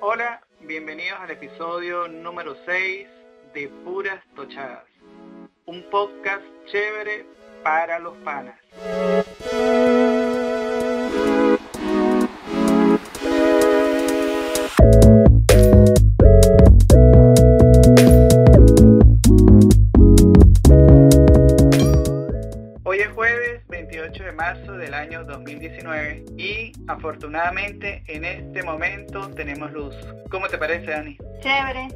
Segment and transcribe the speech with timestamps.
[0.00, 3.08] Hola, bienvenidos al episodio número 6
[3.52, 4.84] de Puras Tochadas,
[5.66, 7.26] un podcast chévere
[7.64, 8.54] para los panas.
[26.88, 29.94] Afortunadamente en este momento tenemos luz.
[30.30, 31.16] ¿Cómo te parece, Dani?
[31.40, 31.88] Chévere.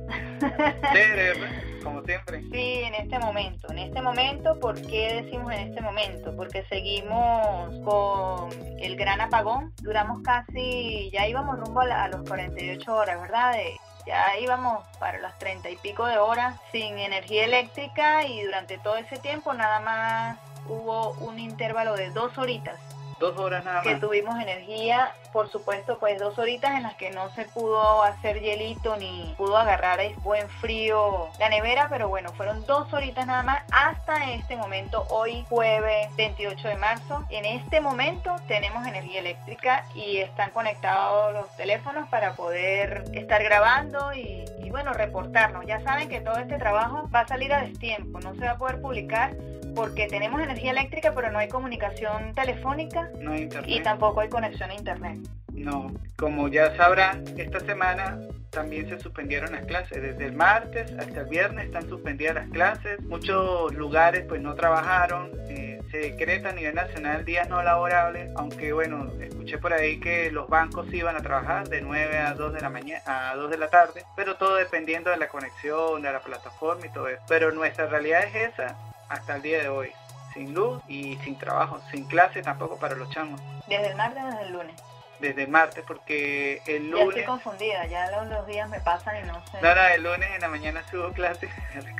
[0.92, 2.42] Chévere, como siempre.
[2.52, 3.70] Sí, en este momento.
[3.70, 6.34] En este momento, ¿por qué decimos en este momento?
[6.36, 8.50] Porque seguimos con
[8.80, 9.72] el gran apagón.
[9.82, 13.52] Duramos casi, ya íbamos rumbo a, la- a los 48 horas, ¿verdad?
[13.52, 18.78] De- ya íbamos para las 30 y pico de horas sin energía eléctrica y durante
[18.78, 20.38] todo ese tiempo nada más
[20.68, 22.80] hubo un intervalo de dos horitas
[23.22, 24.00] Dos horas nada que más.
[24.00, 28.96] tuvimos energía, por supuesto, pues dos horitas en las que no se pudo hacer hielito
[28.96, 33.62] ni pudo agarrar el buen frío la nevera, pero bueno, fueron dos horitas nada más
[33.70, 37.24] hasta este momento, hoy jueves 28 de marzo.
[37.30, 44.12] En este momento tenemos energía eléctrica y están conectados los teléfonos para poder estar grabando
[44.14, 45.64] y, y bueno, reportarnos.
[45.64, 48.58] Ya saben que todo este trabajo va a salir a destiempo, no se va a
[48.58, 49.32] poder publicar
[49.74, 53.70] porque tenemos energía eléctrica pero no hay comunicación telefónica No hay internet.
[53.70, 55.18] y tampoco hay conexión a internet.
[55.52, 58.18] No, como ya sabrán, esta semana
[58.50, 60.00] también se suspendieron las clases.
[60.02, 63.00] Desde el martes hasta el viernes están suspendidas las clases.
[63.02, 65.30] Muchos lugares pues no trabajaron.
[65.48, 70.30] eh, se decreta a nivel nacional días no laborables, aunque bueno, escuché por ahí que
[70.30, 73.58] los bancos iban a trabajar de 9 a 2 de la mañana a 2 de
[73.58, 77.20] la tarde, pero todo dependiendo de la conexión, de la plataforma y todo eso.
[77.28, 78.74] Pero nuestra realidad es esa
[79.12, 79.92] hasta el día de hoy.
[80.34, 83.40] Sin luz y sin trabajo, sin clase tampoco para los chamos.
[83.68, 84.82] Desde el martes desde el lunes.
[85.20, 87.26] Desde el martes, porque el Ya estoy lunes...
[87.26, 89.58] confundida, ya los, días me pasan y no sé.
[89.60, 91.48] No, no, el lunes en la mañana sí hubo clase.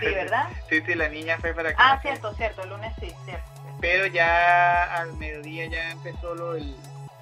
[0.00, 0.48] Sí, ¿verdad?
[0.68, 3.44] Sí, sí, la niña fue para Ah, cierto, cierto, el lunes sí, cierto.
[3.80, 6.74] Pero ya al mediodía ya empezó lo del,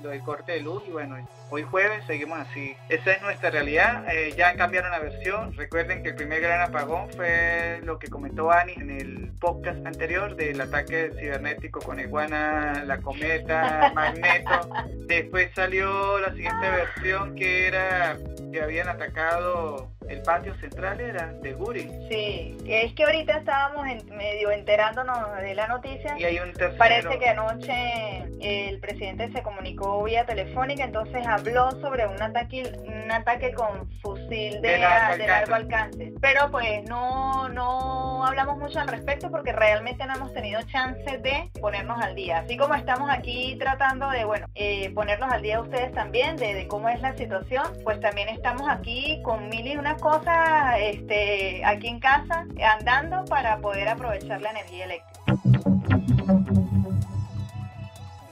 [0.03, 1.16] lo del corte de luz y bueno,
[1.50, 2.75] hoy jueves seguimos así.
[2.88, 4.05] Esa es nuestra realidad.
[4.12, 5.55] Eh, ya cambiaron la versión.
[5.55, 10.37] Recuerden que el primer gran apagón fue lo que comentó Ani en el podcast anterior
[10.37, 14.71] del ataque cibernético con Iguana, la cometa, Magneto.
[15.06, 18.16] Después salió la siguiente versión que era
[18.53, 21.82] que habían atacado el patio central era de Guri.
[22.10, 26.16] Sí, es que ahorita estábamos en- medio enterándonos de la noticia.
[26.19, 26.76] Y hay un tercero.
[26.78, 33.10] Parece que anoche el presidente se comunicó vía telefónica, entonces habló sobre un ataque, un
[33.12, 36.03] ataque con fusil de, De largo de largo alcance.
[36.03, 36.21] alcance.
[36.21, 41.50] Pero pues no, no hablamos mucho al respecto porque realmente no hemos tenido chance de
[41.60, 42.38] ponernos al día.
[42.41, 46.66] Así como estamos aquí tratando de, bueno, eh, ponernos al día ustedes también de, de
[46.66, 51.88] cómo es la situación, pues también estamos aquí con mil y una cosas este, aquí
[51.88, 52.47] en casa
[52.78, 56.59] andando para poder aprovechar la energía eléctrica.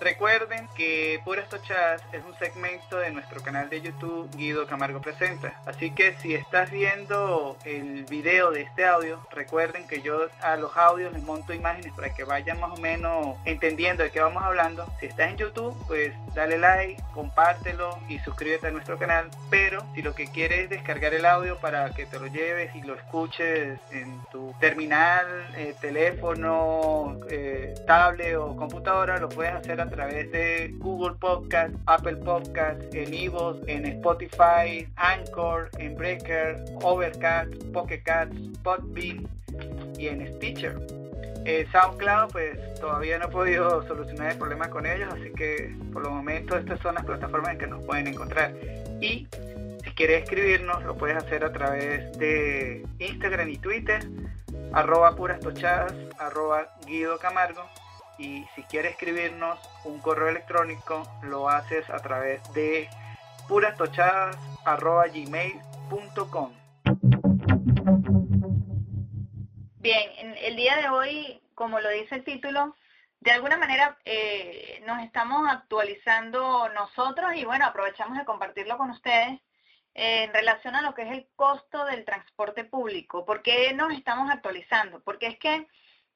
[0.01, 5.61] Recuerden que Puras Tochadas es un segmento de nuestro canal de YouTube Guido Camargo Presenta.
[5.67, 10.77] Así que si estás viendo el video de este audio, recuerden que yo a los
[10.77, 14.87] audios les monto imágenes para que vayan más o menos entendiendo de qué vamos hablando.
[15.01, 19.29] Si estás en YouTube, pues dale like, compártelo y suscríbete a nuestro canal.
[19.51, 22.83] Pero si lo que quieres es descargar el audio para que te lo lleves y
[22.83, 25.27] lo escuches en tu terminal,
[25.57, 32.17] eh, teléfono, eh, tablet o computadora, lo puedes hacer a través de Google Podcast, Apple
[32.17, 38.33] Podcast, en Evox, en Spotify, Anchor, en Breaker, Overcast, Pocket Cast,
[38.63, 39.29] Podbean
[39.99, 40.77] y en Stitcher.
[41.45, 46.05] Eh, SoundCloud pues todavía no he podido solucionar el problema con ellos, así que por
[46.05, 48.53] el momento estas son las plataformas en que nos pueden encontrar.
[49.01, 49.27] Y
[49.83, 54.07] si quieres escribirnos lo puedes hacer a través de Instagram y Twitter,
[54.73, 57.63] arroba puras tochadas, arroba Guido Camargo.
[58.19, 62.89] Y si quieres escribirnos un correo electrónico lo haces a través de
[63.47, 66.53] purastochadas arroba gmail.com.
[69.81, 72.75] Bien, en el día de hoy, como lo dice el título,
[73.21, 79.41] de alguna manera eh, nos estamos actualizando nosotros y bueno, aprovechamos de compartirlo con ustedes
[79.95, 83.25] eh, en relación a lo que es el costo del transporte público.
[83.25, 85.01] ¿Por qué nos estamos actualizando?
[85.01, 85.67] Porque es que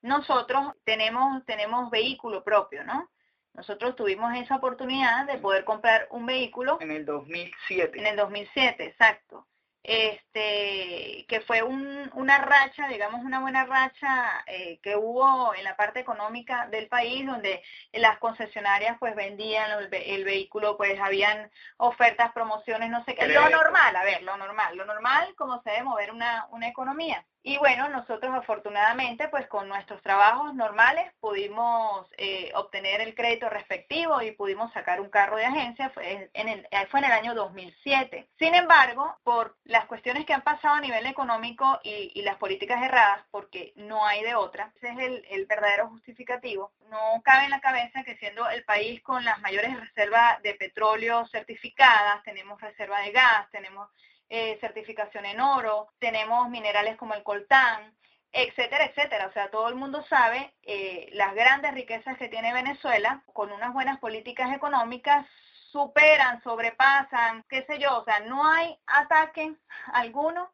[0.03, 3.09] nosotros tenemos, tenemos vehículo propio, ¿no?
[3.55, 7.99] Nosotros tuvimos esa oportunidad de poder comprar un vehículo En el 2007.
[7.99, 9.47] en el 2007, exacto.
[9.83, 16.01] este, que fue una racha, digamos una buena racha eh, que hubo en la parte
[16.01, 17.63] económica del país, donde
[17.93, 23.97] las concesionarias pues vendían el, vehículo, pues habían ofertas, promociones, no sé qué, lo normal,
[23.97, 27.27] a ver, lo normal, lo normal como se debe mover una, una economía.
[27.45, 34.23] Y bueno, nosotros afortunadamente, pues con nuestros trabajos normales pudimos eh, obtener el crédito respectivo
[34.23, 38.29] y pudimos sacar un carro de agencia, fue en, el, fue en el año 2007.
[38.39, 43.25] Sin embargo, por las cuestiones que han pasado a nivel económico y, las políticas erradas,
[43.33, 47.61] porque no hay de otra, ese es el, el verdadero justificativo, no cabe en la
[47.61, 53.11] cabeza que siendo el país con las mayores reservas de petróleo certificadas, tenemos reserva de
[53.11, 53.91] gas, tenemos
[54.35, 57.95] eh, certificación en oro, tenemos minerales como el coltán,
[58.33, 59.27] etcétera, etcétera.
[59.27, 63.75] O sea, todo el mundo sabe eh, las grandes riquezas que tiene Venezuela con unas
[63.75, 65.27] buenas políticas económicas
[65.71, 69.55] superan, sobrepasan, qué sé yo, o sea, no hay ataque
[69.93, 70.51] alguno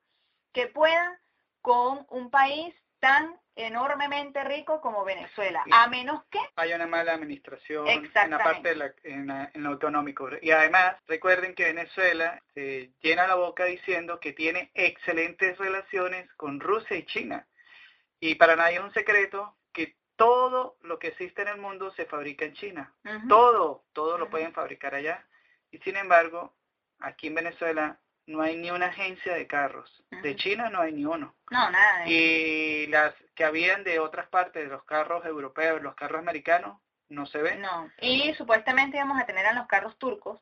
[0.52, 1.16] que pueda
[1.62, 7.88] con un país tan enormemente rico como Venezuela, a menos que haya una mala administración
[7.88, 10.28] en la parte de en, lo económico.
[10.40, 16.60] Y además, recuerden que Venezuela se llena la boca diciendo que tiene excelentes relaciones con
[16.60, 17.46] Rusia y China.
[18.20, 22.06] Y para nadie es un secreto que todo lo que existe en el mundo se
[22.06, 22.94] fabrica en China.
[23.28, 25.26] Todo, todo lo pueden fabricar allá.
[25.72, 26.54] Y sin embargo,
[27.00, 27.98] aquí en Venezuela
[28.28, 29.90] no hay ni una agencia de carros.
[30.22, 31.34] De China no hay ni uno.
[31.50, 32.06] No, nada.
[32.06, 36.78] Y las que habían de otras partes, de los carros europeos, los carros americanos,
[37.08, 37.62] no se ven.
[37.62, 37.90] No.
[38.00, 40.38] Y supuestamente íbamos a tener a los carros turcos.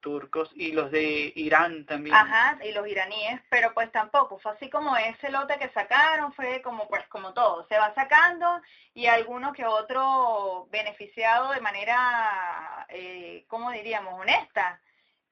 [0.00, 2.16] Turcos y los de Irán también.
[2.16, 6.62] Ajá, y los iraníes, pero pues tampoco, fue así como ese lote que sacaron, fue
[6.62, 8.62] como pues como todo, se va sacando
[8.94, 14.80] y alguno que otro beneficiado de manera, eh, ¿cómo diríamos?, honesta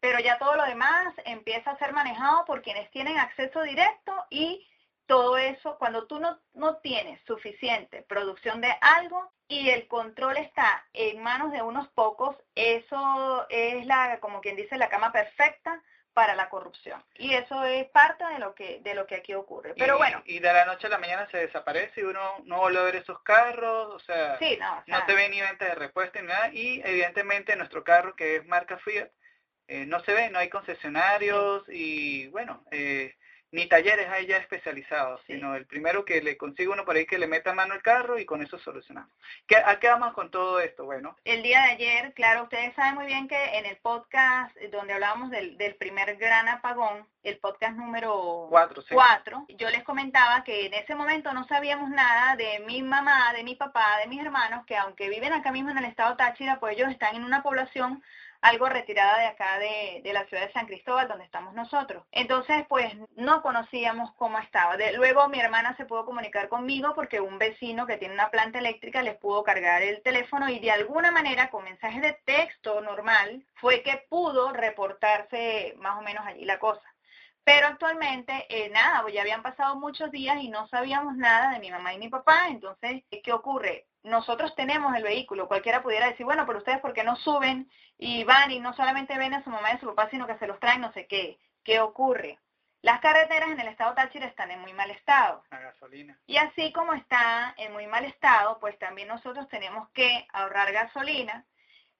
[0.00, 4.66] pero ya todo lo demás empieza a ser manejado por quienes tienen acceso directo y
[5.06, 10.84] todo eso, cuando tú no, no tienes suficiente producción de algo y el control está
[10.92, 15.80] en manos de unos pocos, eso es la, como quien dice, la cama perfecta
[16.12, 17.04] para la corrupción.
[17.16, 19.74] Y eso es parte de lo que de lo que aquí ocurre.
[19.76, 20.22] Pero bueno.
[20.24, 22.96] Y de la noche a la mañana se desaparece y uno no vuelve a ver
[22.96, 26.48] esos carros, o sea, no, no te ve ni venta de repuesto ni nada.
[26.54, 29.10] Y evidentemente nuestro carro, que es marca Fiat,
[29.68, 33.14] eh, no se ve, no hay concesionarios y bueno, eh,
[33.52, 37.18] ni talleres hay ya especializados, sino el primero que le consigue uno por ahí que
[37.18, 39.10] le meta mano el carro y con eso solucionamos.
[39.46, 40.84] ¿Qué, ¿A qué vamos con todo esto?
[40.84, 41.16] Bueno.
[41.24, 45.30] El día de ayer, claro, ustedes saben muy bien que en el podcast donde hablábamos
[45.30, 50.94] del, del primer gran apagón, el podcast número 4, yo les comentaba que en ese
[50.94, 55.08] momento no sabíamos nada de mi mamá, de mi papá, de mis hermanos, que aunque
[55.08, 58.02] viven acá mismo en el estado Táchira, pues ellos están en una población
[58.40, 62.04] algo retirada de acá de, la ciudad de San Cristóbal, donde estamos nosotros.
[62.12, 64.76] Entonces, pues no conocíamos cómo estaba.
[64.76, 68.58] De, luego mi hermana se pudo comunicar conmigo porque un vecino que tiene una planta
[68.58, 73.44] eléctrica les pudo cargar el teléfono y de alguna manera con mensajes de texto normal
[73.54, 76.82] fue que pudo reportarse más o menos allí la cosa.
[77.46, 81.70] Pero actualmente, eh, nada, ya habían pasado muchos días y no sabíamos nada de mi
[81.70, 82.48] mamá y mi papá.
[82.48, 83.86] Entonces, ¿qué ocurre?
[84.06, 85.48] Nosotros tenemos el vehículo.
[85.48, 87.68] Cualquiera pudiera decir, bueno, pero ustedes, ¿por qué no suben
[87.98, 90.38] y van y no solamente ven a su mamá y a su papá, sino que
[90.38, 91.38] se los traen no sé qué?
[91.64, 92.38] ¿Qué ocurre?
[92.82, 95.42] Las carreteras en el estado Táchira están en muy mal estado.
[95.50, 96.16] La gasolina.
[96.28, 101.44] Y así como está en muy mal estado, pues también nosotros tenemos que ahorrar gasolina.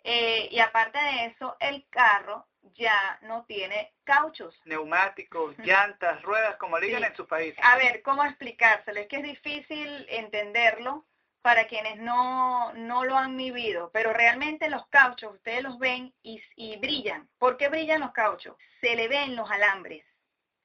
[0.04, 4.54] Eh, y aparte de eso, el carro ya no tiene cauchos.
[4.64, 7.56] Neumáticos, llantas, ruedas, como digan en su país.
[7.64, 9.00] A ver, ¿cómo explicárselo?
[9.00, 11.04] Es que es difícil entenderlo
[11.46, 16.42] para quienes no, no lo han vivido, pero realmente los cauchos, ustedes los ven y,
[16.56, 17.28] y brillan.
[17.38, 18.56] ¿Por qué brillan los cauchos?
[18.80, 20.04] Se le ven los alambres.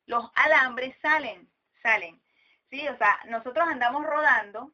[0.08, 1.48] Los alambres salen,
[1.84, 2.20] salen.
[2.72, 4.72] Sí, o sea, nosotros andamos rodando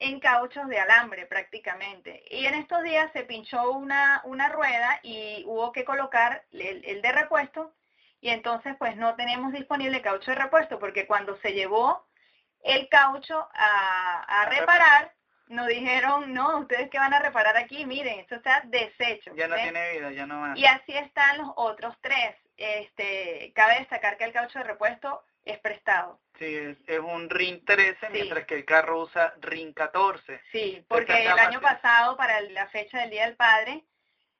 [0.00, 2.24] en cauchos de alambre prácticamente.
[2.32, 7.12] Y en estos días se pinchó una, una rueda y hubo que colocar el, de
[7.12, 7.72] repuesto
[8.20, 12.08] y entonces pues no tenemos disponible caucho de repuesto porque cuando se llevó
[12.64, 15.14] el caucho a, reparar,
[15.48, 19.34] nos dijeron, no, ustedes que van a reparar aquí, miren, esto está deshecho.
[19.36, 20.52] Ya no tiene vida, ya no va.
[20.56, 22.36] Y así están los otros tres.
[22.56, 26.20] Este, cabe destacar que el caucho de repuesto es prestado.
[26.38, 30.40] Sí, es, un RIN 13, mientras que el carro usa RIN 14.
[30.50, 33.84] Sí, porque el año pasado, para la fecha del Día del Padre,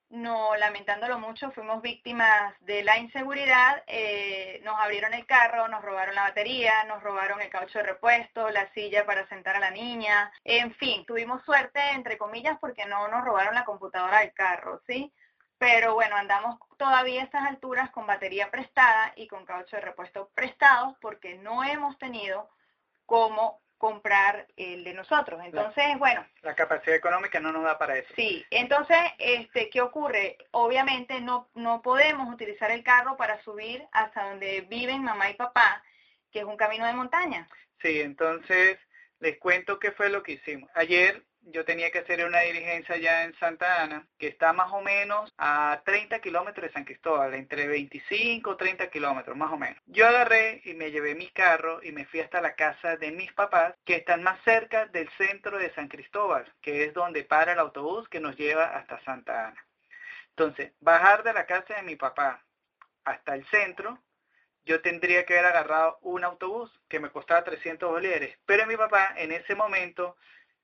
[0.09, 6.15] no lamentándolo mucho, fuimos víctimas de la inseguridad, eh, nos abrieron el carro, nos robaron
[6.15, 10.31] la batería, nos robaron el caucho de repuesto, la silla para sentar a la niña,
[10.43, 15.11] en fin, tuvimos suerte, entre comillas, porque no nos robaron la computadora del carro, ¿sí?
[15.57, 20.29] pero bueno, andamos todavía a estas alturas con batería prestada y con caucho de repuesto
[20.35, 22.49] prestados porque no hemos tenido
[23.05, 25.41] cómo comprar el de nosotros.
[25.43, 26.25] Entonces, bueno.
[26.41, 28.13] La capacidad económica no nos da para eso.
[28.15, 30.37] Sí, entonces, este, ¿qué ocurre?
[30.51, 35.83] Obviamente no, no podemos utilizar el carro para subir hasta donde viven mamá y papá,
[36.31, 37.47] que es un camino de montaña.
[37.81, 38.79] Sí, entonces
[39.19, 40.69] les cuento qué fue lo que hicimos.
[40.75, 44.81] Ayer yo tenía que hacer una diligencia ya en Santa Ana, que está más o
[44.81, 49.81] menos a 30 kilómetros de San Cristóbal, entre 25 o 30 kilómetros, más o menos.
[49.85, 53.31] Yo agarré y me llevé mi carro y me fui hasta la casa de mis
[53.33, 57.59] papás, que están más cerca del centro de San Cristóbal, que es donde para el
[57.59, 59.65] autobús que nos lleva hasta Santa Ana.
[60.29, 62.43] Entonces, bajar de la casa de mi papá
[63.05, 63.99] hasta el centro,
[64.65, 68.37] yo tendría que haber agarrado un autobús que me costaba 300 bolívares.
[68.45, 70.17] Pero mi papá en ese momento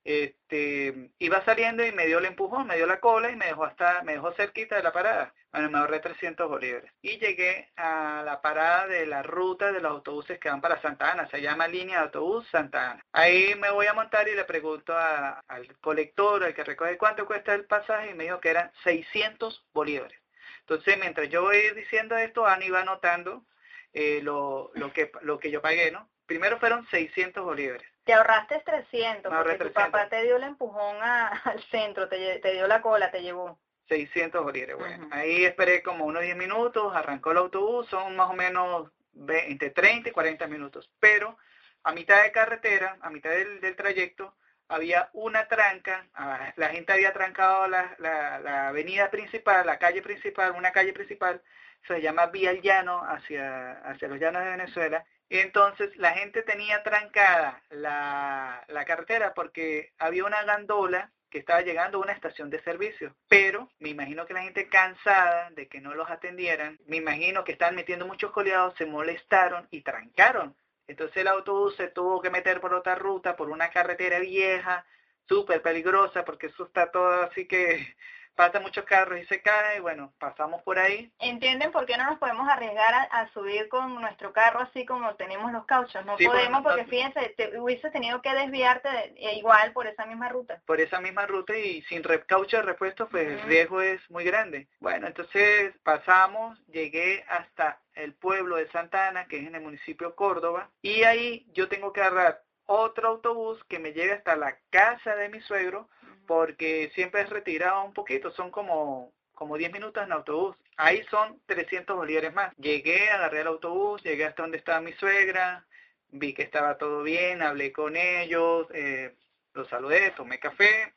[0.04, 3.64] este, iba saliendo y me dio el empujón, me dio la cola y me dejó
[3.64, 5.34] hasta, me dejó cerquita de la parada.
[5.52, 6.90] Bueno, me ahorré 300 bolívares.
[7.02, 11.12] Y llegué a la parada de la ruta de los autobuses que van para Santa
[11.12, 11.28] Ana.
[11.28, 13.04] Se llama línea de autobús Santa Ana.
[13.12, 17.54] Ahí me voy a montar y le pregunto al colector, al que recoge cuánto cuesta
[17.54, 20.18] el pasaje, y me dijo que eran 600 bolívares.
[20.60, 23.44] Entonces, mientras yo voy diciendo esto, Ana iba anotando
[23.92, 26.08] eh, lo, lo, que, lo que yo pagué, ¿no?
[26.26, 27.91] Primero fueron 600 bolívares.
[28.04, 32.82] Te ahorraste 300 porque tu papá te dio el empujón al centro, te, dio la
[32.82, 33.58] cola, te llevó.
[33.88, 35.08] 600 bolívares, bueno.
[35.10, 38.90] Ahí esperé como unos 10 minutos, arrancó el autobús, son más o menos
[39.28, 40.90] entre 30 y 40 minutos.
[40.98, 41.36] Pero
[41.82, 44.34] a mitad de carretera, a mitad del, del trayecto,
[44.68, 50.02] había una tranca, ah, la gente había trancado la, la, la, avenida principal, la calle
[50.02, 51.42] principal, una calle principal,
[51.86, 55.04] se llama Vía el Llano, hacia, hacia los llanos de Venezuela,
[55.40, 61.98] entonces la gente tenía trancada la, la carretera porque había una gandola que estaba llegando
[61.98, 63.16] a una estación de servicio.
[63.26, 67.52] Pero me imagino que la gente cansada de que no los atendieran, me imagino que
[67.52, 70.54] estaban metiendo muchos coleados, se molestaron y trancaron.
[70.86, 74.84] Entonces el autobús se tuvo que meter por otra ruta, por una carretera vieja,
[75.26, 77.96] súper peligrosa, porque eso está todo así que
[78.34, 81.12] pasa muchos carros y se cae, y bueno, pasamos por ahí.
[81.18, 85.52] ¿Entienden por qué no nos podemos arriesgar a, subir con nuestro carro así como tenemos
[85.52, 86.04] los cauchos?
[86.04, 90.60] No podemos porque fíjense, te, hubiese tenido que desviarte e igual por esa misma ruta.
[90.66, 94.68] Por esa misma ruta y sin caucho de repuesto, pues el riesgo es muy grande.
[94.80, 100.14] Bueno, entonces pasamos, llegué hasta el pueblo de Santa Ana, que es en el municipio
[100.14, 105.14] Córdoba, y ahí yo tengo que agarrar otro autobús que me lleve hasta la casa
[105.16, 105.88] de mi suegro,
[106.26, 109.12] porque siempre es retirado un poquito, son como
[109.42, 110.56] como 10 minutos en autobús.
[110.76, 112.54] Ahí son 300 bolívares más.
[112.58, 115.66] Llegué, agarré el autobús, llegué hasta donde estaba mi suegra,
[116.10, 119.16] vi que estaba todo bien, hablé con ellos, eh,
[119.54, 120.94] los saludé, tomé café,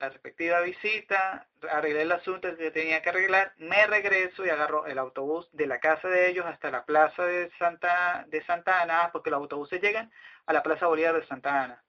[0.00, 4.98] la respectiva visita, arreglé el asunto que tenía que arreglar, me regreso y agarro el
[4.98, 9.30] autobús de la casa de ellos hasta la plaza de Santa, de Santa Ana, porque
[9.30, 10.10] los autobuses llegan
[10.46, 11.84] a la Plaza Bolívar de Santa Ana.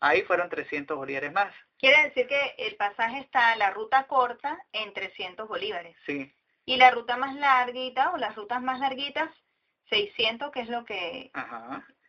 [0.00, 1.52] Ahí fueron 300 bolívares más.
[1.78, 5.96] Quiere decir que el pasaje está, la ruta corta, en 300 bolívares.
[6.06, 6.32] Sí.
[6.64, 9.30] Y la ruta más larguita, o las rutas más larguitas,
[9.90, 11.30] 600, que es lo que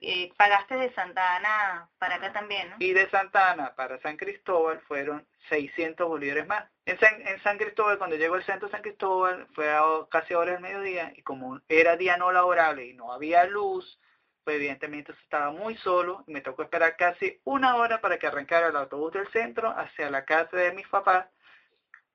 [0.01, 2.75] eh, pagaste de Santa Ana para acá también, ¿no?
[2.79, 6.65] Y de Santa Ana para San Cristóbal fueron 600 bolívares más.
[6.85, 10.33] En San, en San Cristóbal, cuando llegó el centro de San Cristóbal, fue a casi
[10.33, 13.99] a hora del mediodía, y como era día no laborable y no había luz,
[14.47, 18.67] pues evidentemente estaba muy solo y me tocó esperar casi una hora para que arrancara
[18.67, 21.25] el autobús del centro hacia la casa de mis papás,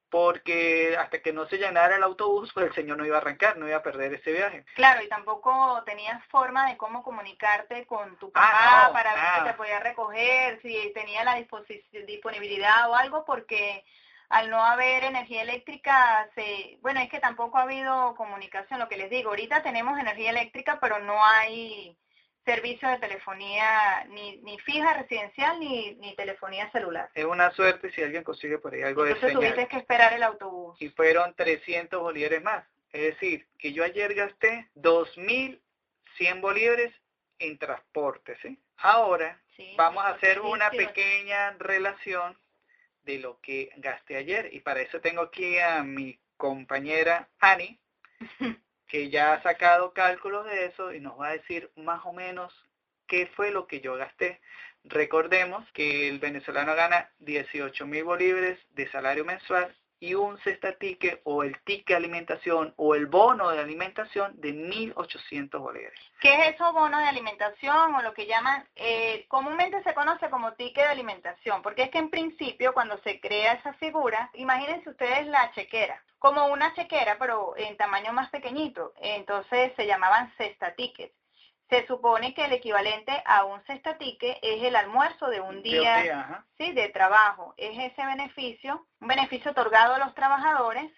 [0.08, 3.58] porque hasta que no se llenara el autobús, pues el señor no iba a arrancar,
[3.58, 4.64] no iba a perder ese viaje.
[4.76, 9.44] Claro, y tampoco tenías forma de cómo comunicarte con tu ah, papá para ver si
[9.44, 13.84] te podía recoger, si tenía la disponibilidad o algo, porque
[14.30, 18.96] al no haber energía eléctrica, se, bueno, es que tampoco ha habido comunicación, lo que
[18.96, 21.94] les digo, ahorita tenemos energía eléctrica, pero no hay
[22.44, 27.10] servicio de telefonía ni, ni fija residencial ni, ni telefonía celular.
[27.14, 29.52] Es una suerte si alguien consigue por ahí algo Entonces de señal.
[29.52, 30.80] tuviste que esperar el autobús.
[30.80, 32.64] Y fueron 300 bolívares más.
[32.92, 36.92] Es decir, que yo ayer gasté 2.100 bolívares
[37.38, 38.58] en transporte, ¿sí?
[38.78, 39.40] Ahora
[39.76, 42.36] vamos a hacer una pequeña relación
[43.04, 44.50] de lo que gasté ayer.
[44.52, 47.78] Y para eso tengo aquí a mi compañera Ani,
[48.92, 52.52] que ya ha sacado cálculos de eso y nos va a decir más o menos
[53.06, 54.42] qué fue lo que yo gasté.
[54.84, 61.20] Recordemos que el venezolano gana 18 mil bolívares de salario mensual y un cesta ticket
[61.22, 66.00] o el ticket de alimentación o el bono de alimentación de 1.800 bolívares.
[66.20, 70.54] ¿Qué es eso bono de alimentación o lo que llaman, eh, comúnmente se conoce como
[70.54, 71.62] ticket de alimentación?
[71.62, 76.46] Porque es que en principio cuando se crea esa figura, imagínense ustedes la chequera, como
[76.46, 81.14] una chequera pero en tamaño más pequeñito, entonces se llamaban cesta tickets
[81.72, 86.44] se supone que el equivalente a un cesta ticket es el almuerzo de un día,
[86.58, 87.54] sí, de trabajo.
[87.56, 90.92] Es ese beneficio, un beneficio otorgado a los trabajadores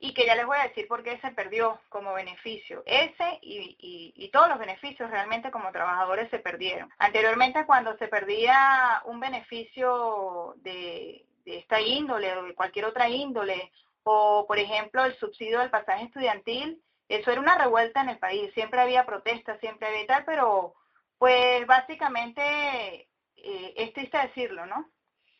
[0.00, 2.82] y que ya les voy a decir por qué se perdió como beneficio.
[2.84, 6.90] Ese y, todos los beneficios realmente como trabajadores se perdieron.
[6.98, 13.70] Anteriormente cuando se perdía un beneficio de, de esta índole o de cualquier otra índole,
[14.02, 18.52] o por ejemplo el subsidio del pasaje estudiantil, eso era una revuelta en el país,
[18.54, 20.74] siempre había protestas, siempre había tal, pero
[21.18, 24.88] pues básicamente eh, es triste decirlo, ¿no?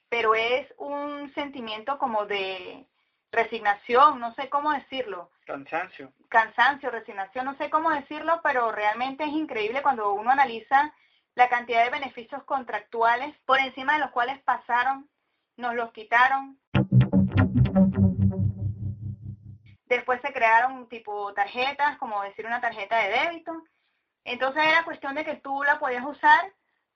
[0.09, 2.87] Pero es un sentimiento como de
[3.33, 5.31] resignación, no sé cómo decirlo.
[5.47, 6.12] Cansancio.
[6.28, 10.95] Cansancio, resignación, no sé cómo decirlo, pero realmente es increíble cuando uno analiza
[11.35, 15.09] la cantidad de beneficios contractuales por encima de los cuales pasaron,
[15.57, 16.59] nos los quitaron.
[19.92, 23.52] Después se crearon tipo tarjetas, como decir una tarjeta de débito.
[24.25, 26.50] Entonces era cuestión de que tú la podías usar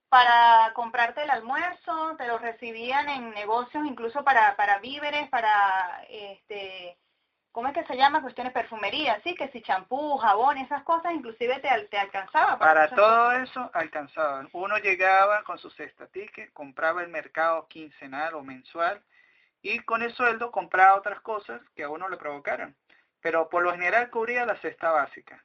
[0.08, 6.96] para comprarte el almuerzo, te lo recibían en negocios incluso para, para víveres, para, este,
[7.52, 8.22] ¿cómo es que se llama?
[8.22, 12.58] Cuestiones perfumería, sí, que si champú, jabón, esas cosas, inclusive te, te alcanzaba.
[12.58, 14.48] Para, todo eso alcanzaban.
[14.52, 19.02] Uno llegaba con su cesta ticket, compraba el mercado quincenal o mensual
[19.60, 22.74] y con el sueldo compraba otras cosas que a uno le provocaran
[23.20, 25.44] pero por lo general cubría la cesta básica.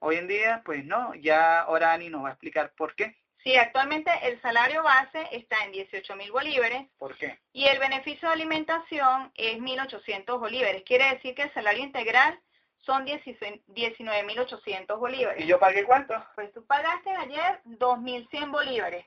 [0.00, 3.16] Hoy en día, pues no, ya Orani nos va a explicar por qué.
[3.42, 6.88] Sí, actualmente el salario base está en 18 mil bolívares.
[6.96, 7.40] ¿Por qué?
[7.52, 10.84] Y el beneficio de alimentación es 1.800 bolívares.
[10.84, 12.38] Quiere decir que el salario integral
[12.78, 15.44] son 19.800 bolívares.
[15.44, 16.14] ¿Y yo pagué cuánto?
[16.36, 19.06] Pues tú pagaste ayer 2.100 bolívares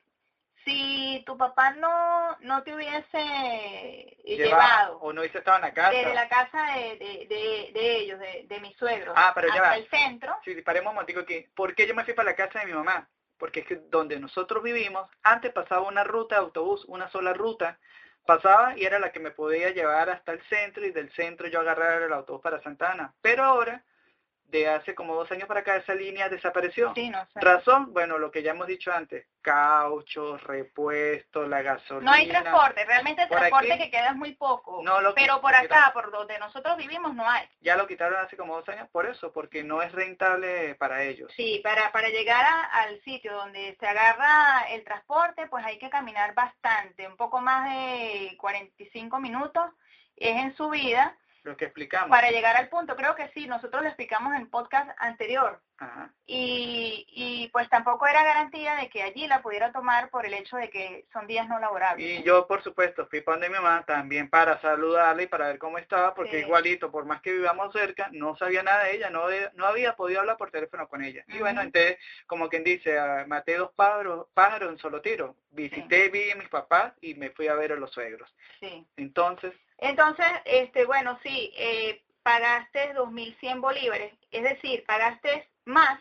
[0.66, 5.92] si tu papá no, no te hubiese llevado, o no hubiese estado en la casa
[5.92, 9.88] desde la casa de, de, de, ellos, de, de mis suegros, ah, pero hasta el
[9.88, 10.36] centro.
[10.44, 11.46] Sí, paremos un momentico aquí.
[11.56, 13.08] ¿Por qué yo me fui para la casa de mi mamá?
[13.38, 17.78] Porque es que donde nosotros vivimos, antes pasaba una ruta de autobús, una sola ruta,
[18.26, 21.60] pasaba y era la que me podía llevar hasta el centro y del centro yo
[21.60, 23.14] agarrar el autobús para Santana.
[23.22, 23.84] Pero ahora
[24.48, 26.94] de hace como dos años para acá esa línea desapareció.
[26.94, 27.40] Sí, no sé.
[27.40, 32.12] Razón, bueno, lo que ya hemos dicho antes, caucho, repuesto, la gasolina.
[32.12, 34.82] No hay transporte, realmente el transporte que queda es muy poco.
[34.84, 37.48] No, lo pero por acá, por donde nosotros vivimos, no hay.
[37.62, 41.32] Ya lo quitaron hace como dos años por eso, porque no es rentable para ellos.
[41.36, 46.34] Sí, para, para llegar al sitio donde se agarra el transporte, pues hay que caminar
[46.34, 49.66] bastante, un poco más de 45 minutos,
[50.16, 52.10] es en subida lo que explicamos.
[52.10, 55.62] Para llegar al punto, creo que sí, nosotros lo explicamos en podcast anterior.
[56.26, 60.56] Y, y pues tampoco era garantía de que allí la pudiera tomar por el hecho
[60.56, 62.20] de que son días no laborables.
[62.20, 65.60] Y yo, por supuesto, fui para donde mi mamá también para saludarla y para ver
[65.60, 69.26] cómo estaba, porque igualito, por más que vivamos cerca, no sabía nada de ella, no,
[69.54, 71.24] no había podido hablar por teléfono con ella.
[71.28, 75.36] Y bueno, entonces, como quien dice, ah, maté dos pájaros, pájaros en solo tiro.
[75.52, 78.34] Visité, vi a mis papás y me fui a ver a los suegros.
[78.60, 78.88] Sí.
[78.98, 86.00] Entonces, entonces, este, bueno, sí, eh, pagaste 2.100 bolívares, es decir, pagaste más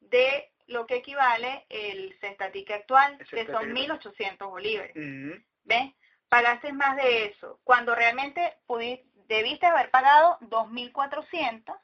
[0.00, 4.94] de lo que equivale el cestatique actual, que son 1.800 bolívares.
[5.64, 5.92] ¿Ves?
[6.28, 11.78] Pagaste más de eso, cuando realmente pudiste, debiste haber pagado 2.400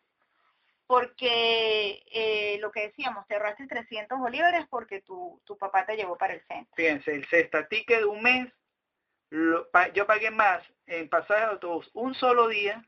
[0.87, 6.19] porque eh, lo que decíamos, te ahorraste 300 bolívares porque tu, tu papá te llevó
[6.19, 6.75] para el centro.
[6.75, 8.53] Fíjense, el cestatique de un mes
[9.95, 12.85] yo pagué más en pasaje de autobús un solo día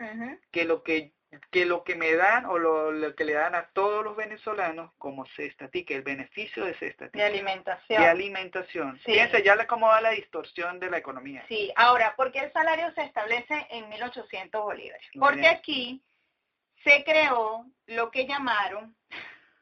[0.50, 1.12] que lo que
[1.50, 5.24] que lo que me dan o lo, que le dan a todos los venezolanos como
[5.26, 8.02] cesta el beneficio de cesta De alimentación.
[8.02, 8.98] De alimentación.
[8.98, 11.42] Fíjense ya cómo va la distorsión de la economía.
[11.48, 15.06] Sí, ahora, ¿por qué el salario se establece en 1.800 bolívares?
[15.18, 16.02] Porque aquí
[16.84, 18.94] se creó lo que llamaron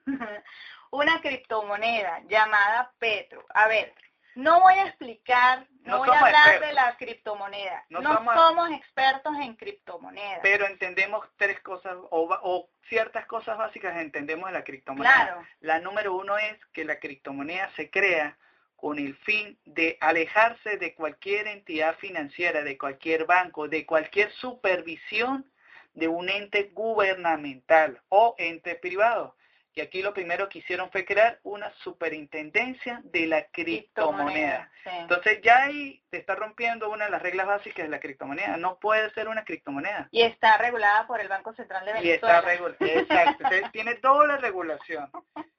[0.90, 3.46] una criptomoneda llamada Petro.
[3.50, 3.94] A ver,
[4.34, 7.84] no voy a explicar, no, voy a hablar de la criptomoneda.
[7.88, 10.40] No, somos, expertos en criptomonedas.
[10.42, 15.14] Pero entendemos tres cosas o, ciertas cosas básicas entendemos de la criptomoneda.
[15.14, 15.46] Claro.
[15.60, 18.36] La número uno es que la criptomoneda se crea
[18.76, 25.50] con el fin de alejarse de cualquier entidad financiera, de cualquier banco, de cualquier supervisión
[25.92, 29.36] de un ente gubernamental o ente privado.
[29.72, 34.70] Y aquí lo primero que hicieron fue crear una superintendencia de la criptomoneda.
[34.84, 38.56] Entonces ya ahí te está rompiendo una de las reglas básicas de la criptomoneda.
[38.56, 40.08] No puede ser una criptomoneda.
[40.10, 42.12] Y está regulada por el Banco Central de Venezuela.
[42.12, 43.44] Y está regulada, exacto.
[43.44, 45.08] Entonces tiene doble regulación.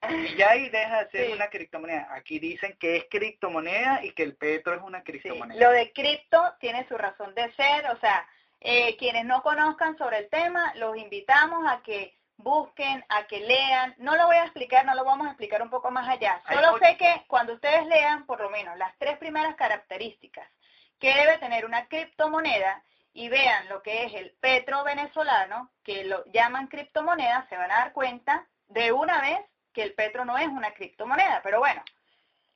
[0.10, 2.08] Y ya ahí deja de ser una criptomoneda.
[2.14, 5.60] Aquí dicen que es criptomoneda y que el petro es una criptomoneda.
[5.60, 7.86] Lo de cripto tiene su razón de ser.
[7.92, 8.28] O sea,
[8.60, 13.96] eh, quienes no conozcan sobre el tema, los invitamos a que busquen, a que lean.
[13.98, 16.42] No lo voy a explicar, no lo vamos a explicar un poco más allá.
[16.52, 20.48] Solo sé que cuando ustedes lean por lo menos las tres primeras características
[21.00, 26.24] que debe tener una criptomoneda y vean lo que es el petro venezolano, que lo
[26.32, 29.40] llaman criptomoneda, se van a dar cuenta de una vez
[29.74, 31.42] que el petro no es una criptomoneda.
[31.44, 31.84] Pero bueno,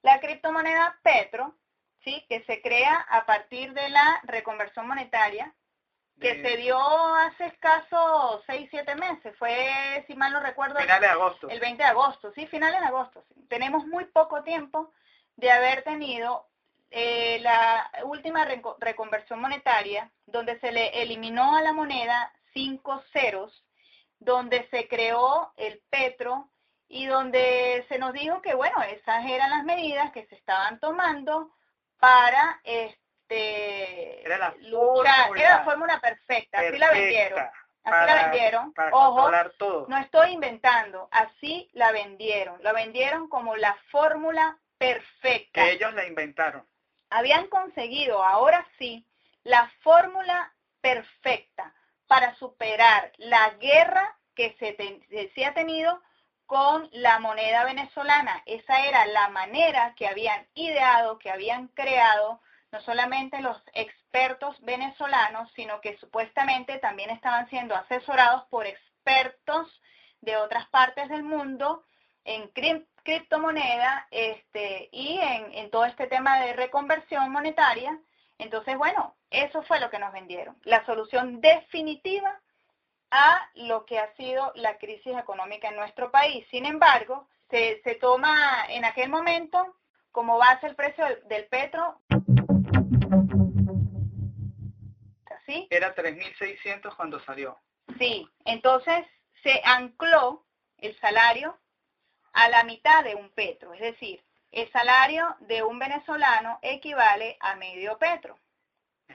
[0.01, 1.55] la criptomoneda petro,
[2.03, 2.25] ¿sí?
[2.29, 5.53] que se crea a partir de la reconversión monetaria,
[6.19, 11.07] que se dio hace escaso 6, 7 meses, fue, si mal no recuerdo, finales de
[11.07, 11.49] agosto.
[11.49, 13.23] el 20 de agosto, sí, finales de agosto.
[13.49, 14.91] Tenemos muy poco tiempo
[15.35, 16.47] de haber tenido
[16.89, 18.45] eh, la última
[18.79, 23.65] reconversión monetaria, donde se le eliminó a la moneda cinco ceros,
[24.19, 26.49] donde se creó el petro
[26.87, 31.51] y donde se nos dijo que, bueno, esas eran las medidas que se estaban tomando
[31.99, 32.61] para...
[32.63, 34.51] Este, este, era la
[35.63, 37.39] fórmula, perfecta, así la vendieron.
[37.83, 38.73] Así la vendieron.
[38.91, 39.31] Ojo,
[39.87, 42.61] no estoy inventando, así la vendieron.
[42.63, 45.63] La vendieron como la fórmula perfecta.
[45.63, 46.65] Que ellos la inventaron.
[47.11, 49.05] Habían conseguido, ahora sí,
[49.43, 51.73] la fórmula perfecta
[52.07, 56.01] para superar la guerra que se, se ha tenido
[56.47, 58.41] con la moneda venezolana.
[58.45, 62.41] Esa era la manera que habían ideado, que habían creado
[62.75, 69.81] no solamente los expertos venezolanos, sino que supuestamente también estaban siendo asesorados por expertos
[70.19, 71.85] de otras partes del mundo
[72.25, 72.49] en
[73.03, 77.97] criptomoneda este, y en, todo este tema de reconversión monetaria.
[78.39, 82.41] Entonces, bueno, eso fue lo que nos vendieron, la solución definitiva
[83.09, 86.45] a lo que ha sido la crisis económica en nuestro país.
[86.51, 89.77] Sin embargo, se, se toma en aquel momento
[90.11, 91.99] como base el precio del, del petro.
[95.45, 95.67] ¿Sí?
[95.69, 97.59] Era 3.600 cuando salió.
[97.99, 99.05] Sí, entonces
[99.43, 100.45] se ancló
[100.77, 101.57] el salario
[102.33, 107.55] a la mitad de un petro, es decir, el salario de un venezolano equivale a
[107.55, 108.39] medio petro,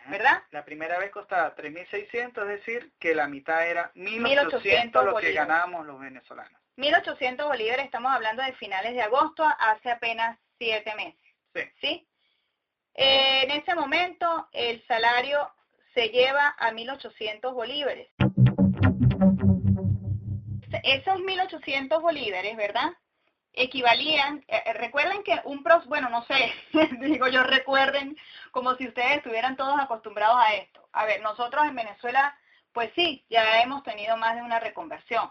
[0.06, 0.42] ¿verdad?
[0.50, 5.86] La primera vez costaba 3.600, es decir, que la mitad era 1.800 lo que ganábamos
[5.86, 6.60] los venezolanos.
[6.76, 11.20] 1.800 bolívares, estamos hablando de finales de agosto, hace apenas siete meses.
[11.54, 11.62] Sí.
[11.80, 12.08] ¿sí?
[12.94, 15.50] Eh, en ese momento el salario
[15.94, 18.08] se lleva a 1.800 bolívares.
[20.82, 22.90] Esos 1.800 bolívares, ¿verdad?
[23.52, 26.52] Equivalían, eh, eh, recuerden que un pros, bueno, no sé,
[27.00, 28.16] digo yo, recuerden
[28.52, 30.88] como si ustedes estuvieran todos acostumbrados a esto.
[30.92, 32.36] A ver, nosotros en Venezuela,
[32.72, 35.30] pues sí, ya hemos tenido más de una reconversión.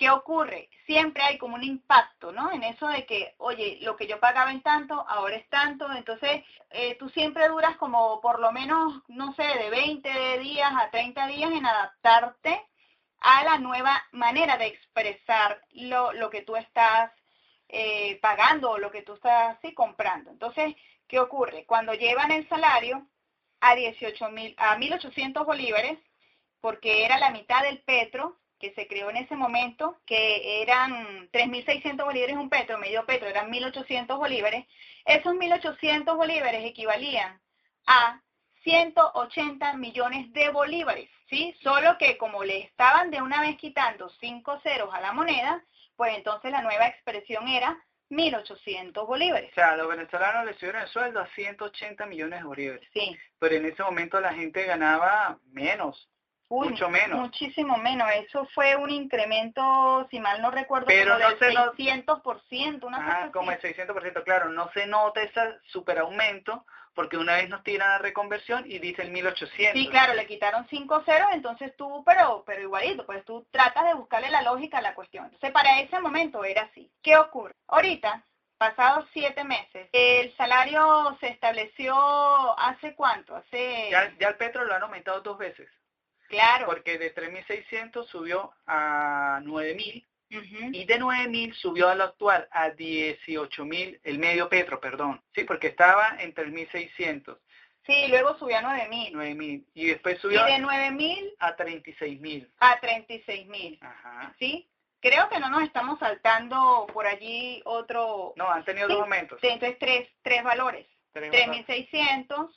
[0.00, 0.70] ¿Qué ocurre?
[0.86, 2.50] Siempre hay como un impacto, ¿no?
[2.52, 6.42] En eso de que, oye, lo que yo pagaba en tanto, ahora es tanto, entonces
[6.70, 11.26] eh, tú siempre duras como por lo menos, no sé, de 20 días a 30
[11.26, 12.66] días en adaptarte
[13.20, 17.12] a la nueva manera de expresar lo, lo que tú estás
[17.68, 20.30] eh, pagando o lo que tú estás sí, comprando.
[20.30, 20.76] Entonces,
[21.08, 21.66] ¿qué ocurre?
[21.66, 23.06] Cuando llevan el salario
[23.60, 25.98] a 18 mil, a 1.800 bolívares,
[26.62, 32.04] porque era la mitad del petro, que se creó en ese momento, que eran 3.600
[32.04, 34.66] bolívares un petro, medio petro, eran 1.800 bolívares,
[35.04, 37.40] esos 1.800 bolívares equivalían
[37.86, 38.20] a
[38.62, 41.56] 180 millones de bolívares, ¿sí?
[41.62, 45.64] Solo que como le estaban de una vez quitando 5 ceros a la moneda,
[45.96, 49.50] pues entonces la nueva expresión era 1.800 bolívares.
[49.52, 52.88] O sea, los venezolanos le subieron el sueldo a 180 millones de bolívares.
[52.92, 53.16] Sí.
[53.38, 56.08] Pero en ese momento la gente ganaba menos,
[56.50, 57.20] mucho menos.
[57.20, 58.08] Muchísimo menos.
[58.14, 63.50] Eso fue un incremento, si mal no recuerdo, Pero no del 600%, una ah, como
[63.52, 64.50] el 600%, claro.
[64.50, 69.10] No se nota ese superaumento porque una vez nos tiran la reconversión y dice el
[69.10, 69.80] 1800.
[69.80, 73.94] Sí, claro, le quitaron 5 ceros, entonces tú, pero, pero igualito, pues tú tratas de
[73.94, 75.26] buscarle la lógica a la cuestión.
[75.26, 76.90] Entonces, para ese momento era así.
[77.02, 77.54] ¿Qué ocurre?
[77.68, 78.24] Ahorita,
[78.58, 81.94] pasados siete meses, el salario se estableció
[82.58, 83.36] hace cuánto?
[83.36, 83.88] Hace...
[83.90, 85.68] Ya, ya el petro lo han aumentado dos veces.
[86.30, 86.66] Claro.
[86.66, 90.06] Porque de 3.600 subió a 9.000
[90.72, 95.20] y de 9.000 subió a lo actual a 18.000, el medio petro, perdón.
[95.34, 97.36] Sí, porque estaba en 3.600.
[97.84, 99.12] Sí, luego subió a 9.000.
[99.12, 99.64] 9.000.
[99.74, 102.48] Y después subió y de 9.000 a 36.000.
[102.60, 103.78] A 36.000.
[103.82, 104.34] Ajá.
[104.38, 104.70] ¿Sí?
[105.00, 108.34] creo que no nos estamos saltando por allí otro...
[108.36, 109.38] No, han tenido dos aumentos.
[109.42, 110.86] Entonces, tres, tres valores.
[111.14, 112.50] 3.600,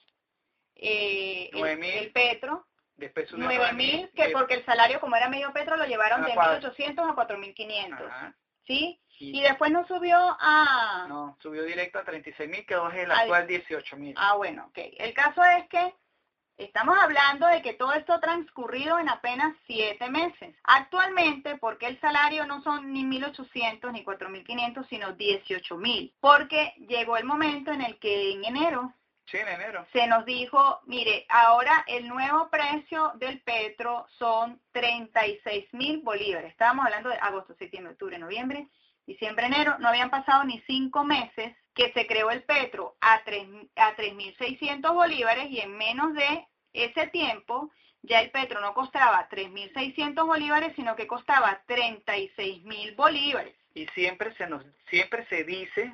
[0.75, 5.86] eh, el, el, petro, Después 9.000, que porque el salario como era medio petro lo
[5.86, 8.36] llevaron de 1.800 a 4.500.
[8.65, 8.99] ¿Sí?
[9.19, 11.06] Y después no subió a...
[11.08, 14.13] No, subió directo a 36.000, que hoy es el actual 18.000.
[14.17, 14.77] Ah, bueno, ok.
[14.97, 15.93] El caso es que
[16.58, 20.56] estamos hablando de que todo esto ha transcurrido en apenas siete meses.
[20.63, 26.13] Actualmente, porque el salario no son ni 1.800 ni 4.500, sino 18.000.
[26.19, 28.93] Porque llegó el momento en el que en enero
[29.25, 29.86] Sí, en enero.
[29.93, 36.51] Se nos dijo, mire, ahora el nuevo precio del petro son 36 mil bolívares.
[36.51, 38.67] Estábamos hablando de agosto, septiembre, octubre, noviembre,
[39.05, 39.77] diciembre, enero.
[39.79, 45.49] No habían pasado ni cinco meses que se creó el petro a 3.600 a bolívares
[45.49, 47.71] y en menos de ese tiempo
[48.03, 53.55] ya el petro no costaba 3.600 bolívares, sino que costaba 36.000 bolívares.
[53.73, 55.91] Y siempre se nos siempre se dice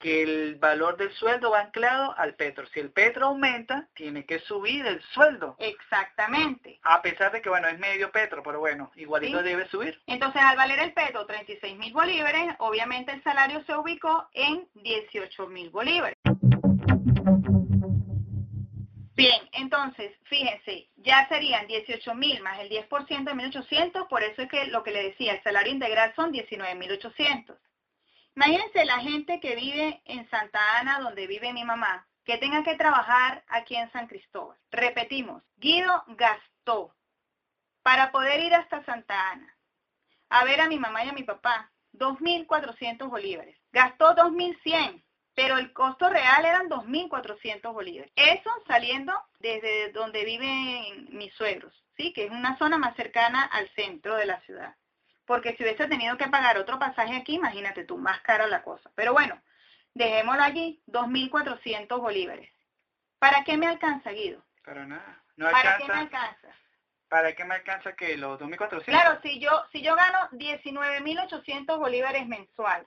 [0.00, 2.66] que el valor del sueldo va anclado al petro.
[2.68, 5.56] Si el petro aumenta, tiene que subir el sueldo.
[5.58, 6.80] Exactamente.
[6.82, 10.00] A pesar de que, bueno, es medio petro, pero bueno, igualito debe subir.
[10.06, 15.46] Entonces, al valer el petro 36 mil bolívares, obviamente el salario se ubicó en 18
[15.48, 16.16] mil bolívares.
[19.14, 24.48] Bien, entonces, fíjense, ya serían 18 mil más el 10% de 1.800, por eso es
[24.48, 27.54] que lo que le decía, el salario integral son 19.800.
[28.36, 32.76] Imagínense la gente que vive en Santa Ana, donde vive mi mamá, que tenga que
[32.76, 34.56] trabajar aquí en San Cristóbal.
[34.70, 36.94] Repetimos, Guido gastó
[37.82, 39.56] para poder ir hasta Santa Ana
[40.28, 43.58] a ver a mi mamá y a mi papá 2.400 bolívares.
[43.72, 45.02] Gastó 2.100,
[45.34, 48.12] pero el costo real eran 2.400 bolívares.
[48.14, 52.12] Eso saliendo desde donde viven mis suegros, ¿sí?
[52.12, 54.74] que es una zona más cercana al centro de la ciudad
[55.30, 58.90] porque si hubiese tenido que pagar otro pasaje aquí, imagínate tú, más cara la cosa.
[58.96, 59.40] Pero bueno,
[59.94, 62.50] dejémoslo allí, 2.400 bolívares.
[63.20, 64.42] ¿Para qué me alcanza, Guido?
[64.64, 65.22] Para nada.
[65.36, 66.48] No alcanza, ¿Para qué me alcanza?
[67.08, 68.84] ¿Para qué me alcanza que los 2.400?
[68.86, 72.84] Claro, si yo, si yo gano 19.800 bolívares mensual,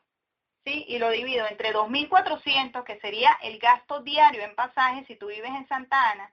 [0.65, 0.83] ¿sí?
[0.89, 5.51] Y lo divido entre 2.400, que sería el gasto diario en pasajes si tú vives
[5.51, 6.29] en Santa Ana,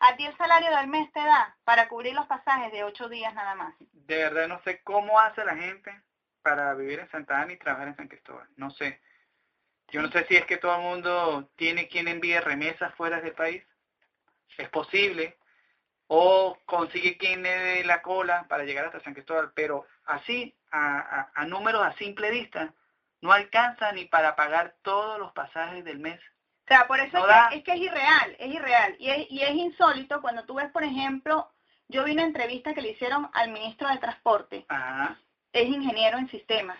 [0.00, 3.34] a ti el salario del mes te da para cubrir los pasajes de ocho días
[3.34, 3.74] nada más.
[4.10, 6.02] De verdad no sé cómo hace la gente
[6.42, 8.48] para vivir en Santa Ana y trabajar en San Cristóbal.
[8.56, 9.00] No sé.
[9.92, 13.34] Yo no sé si es que todo el mundo tiene quien envíe remesas fuera del
[13.34, 13.62] país.
[14.58, 15.38] Es posible.
[16.08, 19.52] O consigue quien le dé la cola para llegar hasta San Cristóbal.
[19.54, 22.74] Pero así, a, a números a simple vista,
[23.20, 26.20] no alcanza ni para pagar todos los pasajes del mes
[26.70, 27.18] o sea, por eso
[27.50, 28.94] es, que, es, irreal, es irreal.
[29.00, 31.50] Y es, y es insólito cuando tú ves, por ejemplo,
[31.90, 34.66] yo vi una entrevista que le hicieron al ministro de Transporte.
[35.52, 36.78] Es ingeniero en sistemas.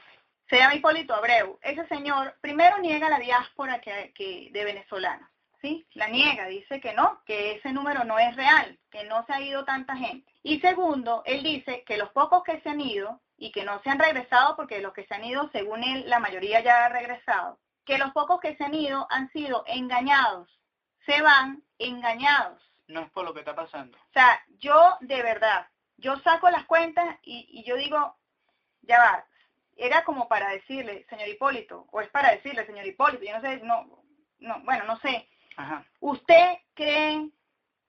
[0.48, 1.58] Se llama Hipólito Abreu.
[1.62, 5.28] Ese señor primero niega la diáspora que, que de venezolanos.
[5.60, 5.86] ¿sí?
[5.94, 9.40] La niega, dice que no, que ese número no es real, que no se ha
[9.40, 10.32] ido tanta gente.
[10.42, 13.90] Y segundo, él dice que los pocos que se han ido y que no se
[13.90, 17.58] han regresado, porque los que se han ido, según él, la mayoría ya ha regresado,
[17.84, 20.48] que los pocos que se han ido han sido engañados,
[21.06, 22.62] se van engañados.
[22.90, 23.96] No es por lo que está pasando.
[23.96, 28.16] O sea, yo de verdad, yo saco las cuentas y, yo digo,
[28.82, 29.24] ya va,
[29.76, 33.58] era como para decirle, señor Hipólito, o es para decirle, señor Hipólito, yo no sé,
[33.58, 34.02] no,
[34.38, 35.28] no bueno, no sé.
[36.00, 37.30] ¿Usted cree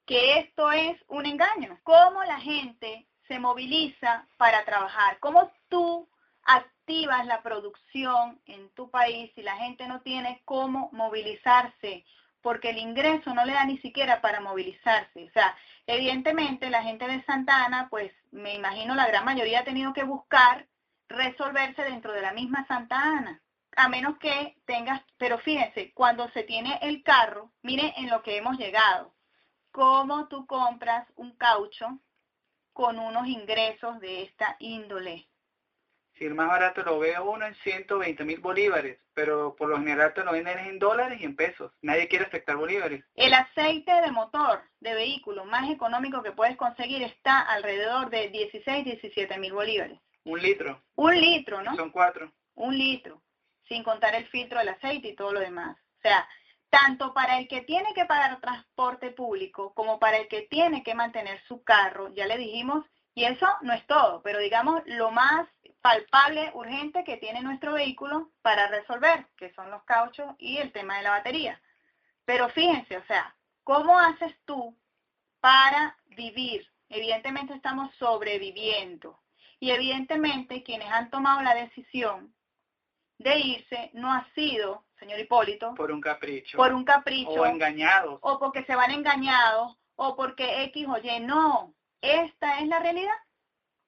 [0.05, 1.79] que esto es un engaño?
[1.83, 5.17] ¿Cómo la gente se moviliza para trabajar?
[5.19, 6.07] ¿Cómo tú
[6.43, 12.05] activas la producción en tu país y la gente no tiene cómo movilizarse,
[12.41, 15.23] porque el ingreso no le da ni siquiera para movilizarse.
[15.23, 15.55] O sea,
[15.87, 20.03] evidentemente la gente de Santa Ana, pues me imagino la gran mayoría ha tenido que
[20.03, 20.67] buscar
[21.07, 23.41] resolverse dentro de la misma Santa Ana.
[23.75, 28.37] A menos que tengas, pero fíjense, cuando se tiene el carro, mire en lo que
[28.37, 29.13] hemos llegado.
[29.71, 31.99] Cómo tú compras un caucho
[32.73, 35.30] con unos ingresos de esta índole.
[36.21, 40.13] Si el más barato lo ve uno en 120 mil bolívares, pero por lo general
[40.13, 41.71] te lo venden en dólares y en pesos.
[41.81, 43.03] Nadie quiere aceptar bolívares.
[43.15, 48.85] El aceite de motor de vehículo más económico que puedes conseguir está alrededor de 16,
[48.85, 49.99] 17 mil bolívares.
[50.23, 50.79] Un litro.
[50.93, 51.75] Un litro, ¿no?
[51.75, 52.31] Son cuatro.
[52.53, 53.23] Un litro,
[53.67, 55.75] sin contar el filtro del aceite y todo lo demás.
[55.97, 56.29] O sea,
[56.69, 60.93] tanto para el que tiene que pagar transporte público como para el que tiene que
[60.93, 65.47] mantener su carro, ya le dijimos, y eso no es todo, pero digamos lo más
[65.81, 70.97] palpable, urgente que tiene nuestro vehículo para resolver, que son los cauchos y el tema
[70.97, 71.61] de la batería.
[72.25, 74.77] Pero fíjense, o sea, ¿cómo haces tú
[75.39, 76.65] para vivir?
[76.87, 79.19] Evidentemente estamos sobreviviendo.
[79.59, 82.33] Y evidentemente quienes han tomado la decisión
[83.17, 86.57] de irse no ha sido, señor Hipólito, por un capricho.
[86.57, 87.31] Por un capricho.
[87.31, 88.19] O engañados.
[88.21, 91.19] O porque se van engañados, o porque X o Y.
[91.21, 93.15] No, esta es la realidad.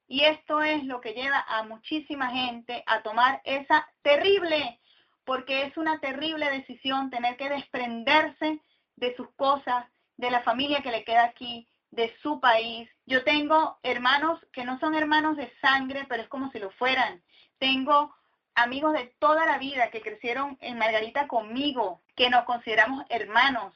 [0.07, 4.79] Y esto es lo que lleva a muchísima gente a tomar esa terrible,
[5.25, 8.59] porque es una terrible decisión tener que desprenderse
[8.95, 9.85] de sus cosas,
[10.17, 12.89] de la familia que le queda aquí, de su país.
[13.05, 17.23] Yo tengo hermanos que no son hermanos de sangre, pero es como si lo fueran.
[17.57, 18.13] Tengo
[18.55, 23.73] amigos de toda la vida que crecieron en Margarita conmigo, que nos consideramos hermanos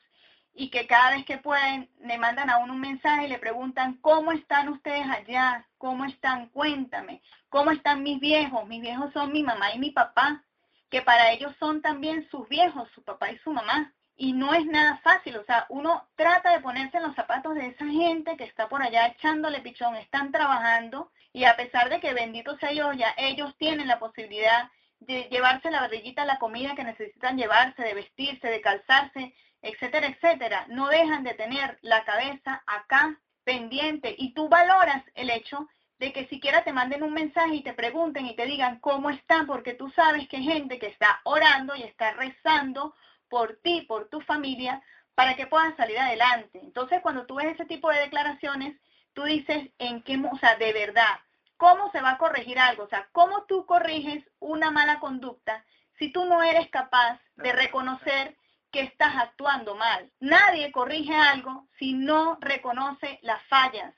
[0.59, 3.93] y que cada vez que pueden le mandan a uno un mensaje y le preguntan,
[4.01, 5.67] ¿cómo están ustedes allá?
[5.77, 6.47] ¿Cómo están?
[6.47, 7.21] Cuéntame.
[7.49, 8.67] ¿Cómo están mis viejos?
[8.67, 10.43] Mis viejos son mi mamá y mi papá,
[10.89, 13.93] que para ellos son también sus viejos, su papá y su mamá.
[14.17, 17.67] Y no es nada fácil, o sea, uno trata de ponerse en los zapatos de
[17.67, 22.15] esa gente que está por allá echándole pichón, están trabajando y a pesar de que
[22.15, 26.83] bendito sea Dios, ya ellos tienen la posibilidad de llevarse la barriguita, la comida que
[26.83, 29.35] necesitan llevarse, de vestirse, de calzarse,
[29.69, 35.67] etcétera, etcétera, no dejan de tener la cabeza acá pendiente y tú valoras el hecho
[35.99, 39.47] de que siquiera te manden un mensaje y te pregunten y te digan cómo están,
[39.47, 42.93] porque tú sabes que hay gente que está orando y está rezando
[43.29, 44.81] por ti, por tu familia,
[45.15, 46.59] para que puedan salir adelante.
[46.61, 48.79] Entonces, cuando tú ves ese tipo de declaraciones,
[49.13, 51.19] tú dices en qué, o sea, de verdad,
[51.57, 52.83] ¿cómo se va a corregir algo?
[52.83, 55.65] O sea, ¿cómo tú corriges una mala conducta
[55.97, 58.37] si tú no eres capaz de reconocer
[58.71, 60.11] que estás actuando mal.
[60.19, 63.93] Nadie corrige algo si no reconoce las fallas.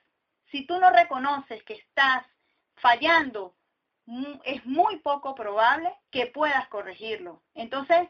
[0.50, 2.24] Si tú no reconoces que estás
[2.76, 3.54] fallando,
[4.44, 7.42] es muy poco probable que puedas corregirlo.
[7.54, 8.08] Entonces,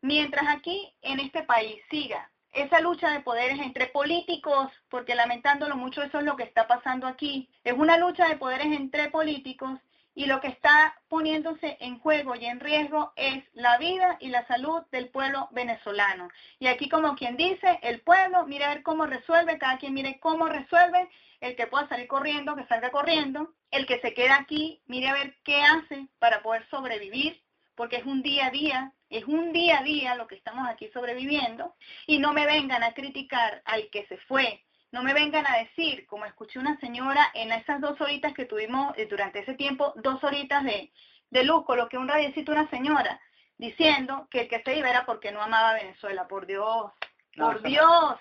[0.00, 6.02] mientras aquí en este país siga esa lucha de poderes entre políticos, porque lamentándolo mucho
[6.02, 9.78] eso es lo que está pasando aquí, es una lucha de poderes entre políticos
[10.14, 14.46] y lo que está poniéndose en juego y en riesgo es la vida y la
[14.46, 16.28] salud del pueblo venezolano.
[16.58, 20.18] Y aquí como quien dice, el pueblo, mire a ver cómo resuelve, cada quien mire
[20.20, 21.08] cómo resuelve,
[21.40, 25.14] el que pueda salir corriendo, que salga corriendo, el que se queda aquí, mire a
[25.14, 27.40] ver qué hace para poder sobrevivir,
[27.74, 30.90] porque es un día a día, es un día a día lo que estamos aquí
[30.92, 31.74] sobreviviendo,
[32.06, 36.06] y no me vengan a criticar al que se fue, no me vengan a decir,
[36.06, 40.22] como escuché una señora en esas dos horitas que tuvimos eh, durante ese tiempo, dos
[40.24, 40.92] horitas de,
[41.30, 43.20] de luz, coloqué un radiocito una señora
[43.56, 46.92] diciendo que el que se iba era porque no amaba a Venezuela, por Dios,
[47.36, 48.18] por Dios.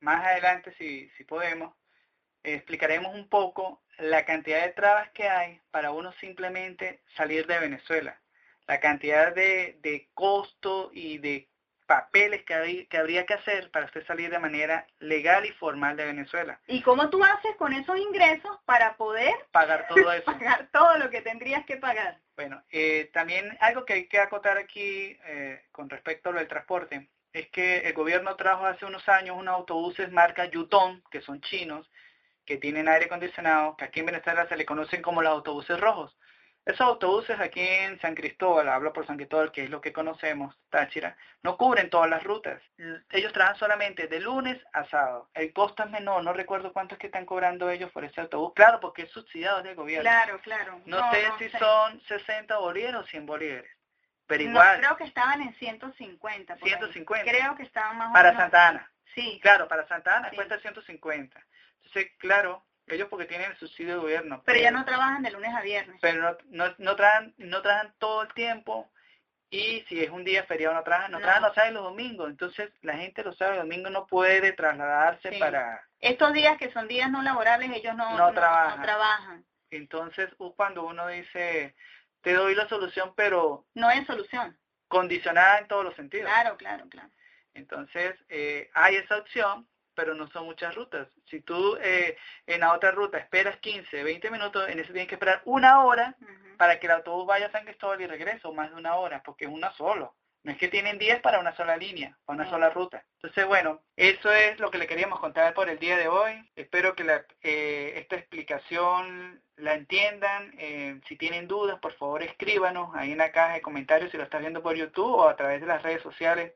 [0.00, 1.74] Más adelante, si, si podemos,
[2.42, 8.20] explicaremos un poco la cantidad de trabas que hay para uno simplemente salir de Venezuela,
[8.66, 11.48] la cantidad de, de costo y de
[11.92, 16.06] papeles que, que habría que hacer para usted salir de manera legal y formal de
[16.06, 16.58] Venezuela.
[16.66, 20.24] ¿Y cómo tú haces con esos ingresos para poder pagar todo eso?
[20.24, 22.18] pagar todo lo que tendrías que pagar.
[22.34, 26.48] Bueno, eh, también algo que hay que acotar aquí eh, con respecto a lo del
[26.48, 31.42] transporte es que el gobierno trajo hace unos años unos autobuses marca Yutong, que son
[31.42, 31.90] chinos,
[32.46, 36.16] que tienen aire acondicionado, que aquí en Venezuela se le conocen como los autobuses rojos.
[36.64, 40.56] Esos autobuses aquí en San Cristóbal, hablo por San Cristóbal, que es lo que conocemos,
[40.70, 42.62] Táchira, no cubren todas las rutas.
[43.10, 45.28] Ellos trabajan solamente de lunes a sábado.
[45.34, 48.52] El costo es menor, no recuerdo cuánto es que están cobrando ellos por ese autobús.
[48.54, 50.08] Claro, porque es subsidiado del gobierno.
[50.08, 50.80] Claro, claro.
[50.86, 53.70] No, sé si son 60 bolívares o 100 bolívares.
[54.28, 54.78] Pero igual.
[54.78, 56.56] creo que estaban en 150.
[56.56, 57.30] 150.
[57.30, 58.92] Creo que estaban más Para Santa Ana.
[59.16, 59.40] Sí.
[59.42, 61.44] Claro, para Santa Ana cuesta 150.
[61.76, 64.42] Entonces, claro, ellos porque tienen el subsidio de gobierno.
[64.44, 65.98] Pero, ya no trabajan de lunes a viernes.
[66.00, 68.90] Pero no, no, no, trabajan, no trabajan todo el tiempo
[69.52, 72.30] y si es un día feriado no trabajan, no, trabajan los sábados y los domingos.
[72.30, 75.86] Entonces la gente los sábados y domingos no puede trasladarse para...
[76.00, 78.80] Estos días que son días no laborables ellos no, no, trabajan.
[78.82, 79.44] trabajan.
[79.70, 81.74] Entonces cuando uno dice,
[82.22, 83.66] te doy la solución, pero...
[83.74, 84.58] No es solución.
[84.88, 86.30] Condicionada en todos los sentidos.
[86.30, 87.10] Claro, claro, claro.
[87.52, 91.08] Entonces eh, hay esa opción, pero no son muchas rutas.
[91.26, 95.14] Si tú eh, en la otra ruta esperas 15, 20 minutos, en ese tienes que
[95.14, 96.16] esperar una hora
[96.56, 99.22] para que el autobús vaya a San Cristóbal y regrese, o más de una hora,
[99.24, 100.14] porque es una solo.
[100.44, 103.04] No es que tienen 10 para una sola línea, para una sola ruta.
[103.14, 106.32] Entonces, bueno, eso es lo que le queríamos contar por el día de hoy.
[106.56, 110.52] Espero que la, eh, esta explicación la entiendan.
[110.58, 114.24] Eh, si tienen dudas, por favor escríbanos ahí en la caja de comentarios si lo
[114.24, 116.52] estás viendo por YouTube o a través de las redes sociales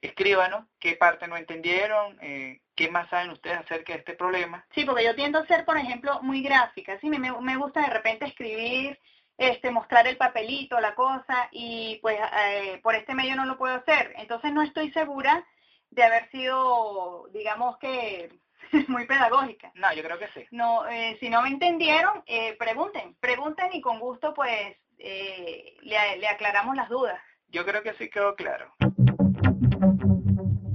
[0.00, 4.64] escríbanos qué parte no entendieron, eh, qué más saben ustedes acerca de este problema.
[4.74, 7.90] Sí, porque yo tiendo a ser, por ejemplo, muy gráfica, sí, me, me gusta de
[7.90, 8.98] repente escribir,
[9.36, 13.74] este, mostrar el papelito, la cosa, y pues eh, por este medio no lo puedo
[13.74, 14.14] hacer.
[14.16, 15.44] Entonces no estoy segura
[15.90, 18.30] de haber sido, digamos que,
[18.88, 19.70] muy pedagógica.
[19.74, 20.46] No, yo creo que sí.
[20.50, 26.16] No, eh, si no me entendieron, eh, pregunten, pregunten y con gusto pues eh, le,
[26.16, 27.20] le aclaramos las dudas.
[27.48, 28.72] Yo creo que sí quedó claro.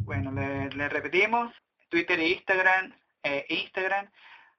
[0.04, 1.52] Bueno, le, le repetimos,
[1.96, 2.92] Twitter e Instagram,
[3.24, 4.12] eh, Instagram,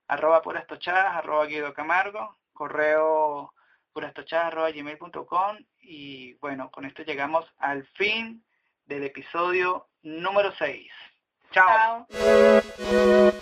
[0.08, 3.52] arroba purastochadas, arroba Guido Camargo, correo
[3.92, 8.42] purastochadas, arroba gmail.com y bueno, con esto llegamos al fin
[8.86, 10.90] del episodio número 6.
[11.52, 12.06] Chao.
[12.08, 13.32] Chao.